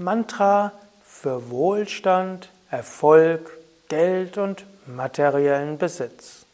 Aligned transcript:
Mantra 0.00 0.70
für 1.04 1.50
Wohlstand, 1.50 2.50
Erfolg, 2.70 3.50
Geld 3.88 4.38
und 4.38 4.64
materiellen 4.86 5.76
Besitz. 5.76 6.46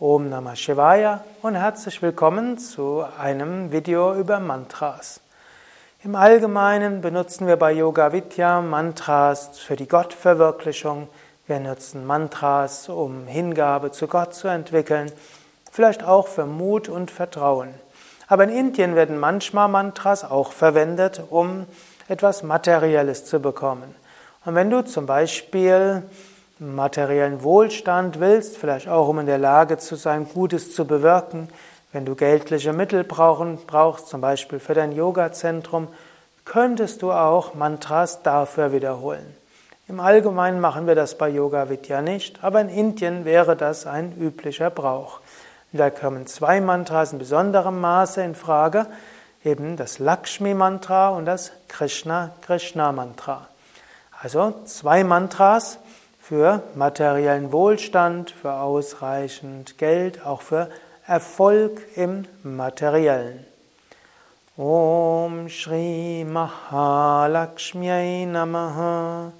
Om 0.00 0.30
Namah 0.30 0.56
Shivaya 0.56 1.22
und 1.42 1.54
herzlich 1.54 2.00
willkommen 2.00 2.56
zu 2.56 3.04
einem 3.20 3.72
Video 3.72 4.14
über 4.14 4.40
Mantras. 4.40 5.20
Im 6.02 6.14
Allgemeinen 6.14 7.02
benutzen 7.02 7.46
wir 7.46 7.56
bei 7.56 7.72
Yoga 7.72 8.14
Vidya 8.14 8.62
Mantras 8.62 9.58
für 9.58 9.76
die 9.76 9.86
Gottverwirklichung. 9.86 11.08
Wir 11.46 11.60
nutzen 11.60 12.06
Mantras, 12.06 12.88
um 12.88 13.26
Hingabe 13.26 13.90
zu 13.90 14.06
Gott 14.06 14.32
zu 14.32 14.48
entwickeln, 14.48 15.12
vielleicht 15.70 16.02
auch 16.02 16.28
für 16.28 16.46
Mut 16.46 16.88
und 16.88 17.10
Vertrauen. 17.10 17.74
Aber 18.28 18.44
in 18.44 18.50
Indien 18.50 18.96
werden 18.96 19.20
manchmal 19.20 19.68
Mantras 19.68 20.24
auch 20.24 20.52
verwendet, 20.52 21.22
um 21.28 21.66
etwas 22.08 22.42
Materielles 22.42 23.24
zu 23.24 23.40
bekommen. 23.40 23.94
Und 24.44 24.54
wenn 24.54 24.70
du 24.70 24.84
zum 24.84 25.06
Beispiel 25.06 26.02
materiellen 26.58 27.42
Wohlstand 27.42 28.20
willst, 28.20 28.56
vielleicht 28.56 28.88
auch 28.88 29.08
um 29.08 29.18
in 29.18 29.26
der 29.26 29.38
Lage 29.38 29.78
zu 29.78 29.96
sein, 29.96 30.28
Gutes 30.32 30.74
zu 30.74 30.86
bewirken, 30.86 31.48
wenn 31.92 32.04
du 32.04 32.14
geldliche 32.14 32.72
Mittel 32.72 33.04
brauchen, 33.04 33.58
brauchst, 33.66 34.08
zum 34.08 34.20
Beispiel 34.20 34.58
für 34.58 34.74
dein 34.74 34.92
Yoga-Zentrum, 34.92 35.88
könntest 36.44 37.02
du 37.02 37.12
auch 37.12 37.54
Mantras 37.54 38.22
dafür 38.22 38.72
wiederholen. 38.72 39.34
Im 39.86 40.00
Allgemeinen 40.00 40.60
machen 40.60 40.86
wir 40.86 40.94
das 40.94 41.16
bei 41.16 41.28
Yoga 41.28 41.68
Vidya 41.68 42.02
nicht, 42.02 42.42
aber 42.42 42.60
in 42.60 42.68
Indien 42.68 43.24
wäre 43.24 43.54
das 43.54 43.86
ein 43.86 44.12
üblicher 44.18 44.70
Brauch. 44.70 45.20
Da 45.72 45.90
kommen 45.90 46.26
zwei 46.26 46.60
Mantras 46.60 47.12
in 47.12 47.18
besonderem 47.18 47.80
Maße 47.80 48.22
in 48.22 48.34
Frage, 48.34 48.86
eben 49.44 49.76
das 49.76 49.98
Lakshmi-Mantra 49.98 51.10
und 51.10 51.26
das 51.26 51.52
Krishna-Krishna-Mantra. 51.68 53.46
Also 54.20 54.54
zwei 54.64 55.04
Mantras 55.04 55.78
für 56.18 56.62
materiellen 56.74 57.52
Wohlstand, 57.52 58.30
für 58.30 58.54
ausreichend 58.54 59.76
Geld, 59.76 60.24
auch 60.24 60.40
für 60.40 60.70
Erfolg 61.06 61.82
im 61.96 62.24
Materiellen. 62.42 63.44
Om 64.56 65.48
Shri 65.48 66.24
Mahalakshmi 66.24 68.24
Namaha 68.26 69.32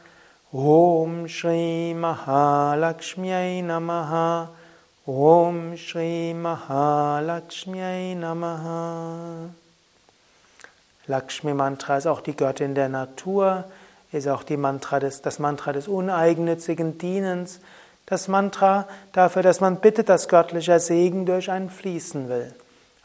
Om 0.53 1.29
Shri 1.29 1.95
Mahalakshmi 1.97 3.62
Namaha 3.62 4.48
Om 5.07 5.77
Shri 5.77 6.34
Mahalakshmi 6.34 8.17
Namaha. 8.17 9.64
Lakshmi 11.07 11.55
Mantra 11.55 11.99
ist 11.99 12.07
auch 12.07 12.21
die 12.21 12.37
Göttin 12.37 12.75
der 12.75 12.89
Natur, 12.89 13.65
ist 14.13 14.29
auch 14.29 14.45
Mantra 14.49 15.01
des, 15.01 15.23
das 15.23 15.39
Mantra 15.39 15.73
des 15.73 15.89
uneigennützigen 15.89 16.99
Dienens, 16.99 17.61
das 18.07 18.29
Mantra 18.29 18.87
dafür, 19.13 19.43
dass 19.43 19.61
man 19.61 19.77
bittet, 19.77 20.09
dass 20.09 20.29
göttlicher 20.29 20.79
Segen 20.79 21.27
durch 21.27 21.51
einen 21.51 21.71
fließen 21.71 22.29
will. 22.29 22.55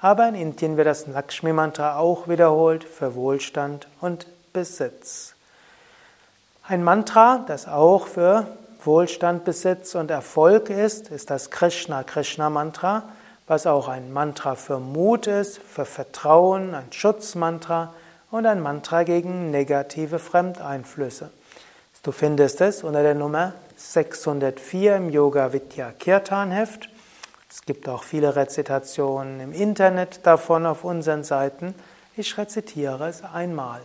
Aber 0.02 0.28
in 0.30 0.36
Indien 0.36 0.78
wird 0.78 0.88
das 0.88 1.08
Lakshmi 1.08 1.52
Mantra 1.52 1.98
auch 1.98 2.28
wiederholt 2.28 2.84
für 2.84 3.16
Wohlstand 3.16 3.88
und 4.02 4.28
Besitz. 4.54 5.36
Ein 6.68 6.84
Mantra, 6.84 7.44
das 7.48 7.68
auch 7.68 8.08
für 8.08 8.46
Wohlstand, 8.84 9.44
Besitz 9.44 9.96
und 9.96 10.12
Erfolg 10.12 10.70
ist, 10.70 11.10
ist 11.10 11.30
das 11.30 11.50
Krishna 11.50 12.04
Krishna 12.04 12.50
Mantra, 12.50 13.04
was 13.50 13.66
auch 13.66 13.88
ein 13.88 14.14
Mantra 14.14 14.54
für 14.54 14.80
Mut 14.80 15.26
ist, 15.26 15.58
für 15.58 15.84
Vertrauen, 15.84 16.76
ein 16.76 16.94
Schutzmantra 16.94 17.96
und 18.30 18.46
ein 18.46 18.62
Mantra 18.62 19.02
gegen 19.02 19.50
negative 19.50 20.20
Fremdeinflüsse. 20.20 21.32
Du 22.04 22.12
findest 22.12 22.62
es 22.62 22.84
unter 22.84 23.02
der 23.02 23.16
Nummer 23.16 23.54
604 23.76 24.98
im 24.98 25.10
Yoga 25.10 25.52
Vidya 25.52 25.92
Kirtan 25.92 26.52
Heft. 26.52 26.90
Es 27.50 27.64
gibt 27.64 27.90
auch 27.90 28.04
viele 28.04 28.36
Rezitationen 28.36 29.40
im 29.40 29.52
Internet 29.52 30.28
davon 30.28 30.68
auf 30.68 30.84
unseren 30.84 31.24
Seiten. 31.24 31.74
Ich 32.16 32.38
rezitiere 32.38 33.08
es 33.08 33.24
einmal. 33.24 33.82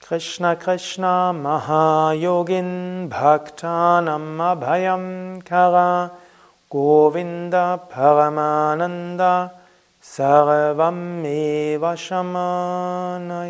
Krishna 0.00 0.54
Krishna 0.54 1.32
Mahayogin 1.32 3.08
Bhaktanam 3.10 4.40
Abhayam 4.40 5.42
Kara 5.44 6.12
Govinda 6.68 7.76
Paramananda 7.76 9.52
Sarvam 10.02 11.24
Eva 11.24 11.96
Shamanaya 11.96 13.46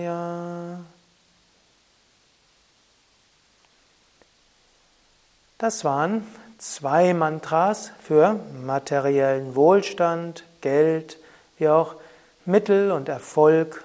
Das 5.58 5.84
waren 5.84 6.26
zwei 6.58 7.14
Mantras 7.14 7.90
für 8.02 8.38
materiellen 8.62 9.56
Wohlstand, 9.56 10.44
Geld, 10.60 11.16
wie 11.56 11.70
auch 11.70 11.94
Mittel 12.44 12.92
und 12.92 13.08
Erfolg 13.08 13.84